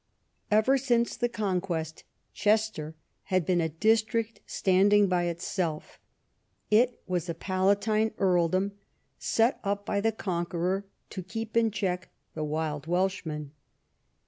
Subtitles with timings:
[0.49, 5.99] Ever since the Conquest Chester had been a district standing by itself.
[6.71, 8.71] It was a palatine earldom,
[9.19, 13.51] set up by the Conqueror to keep in check the wild Welshmen.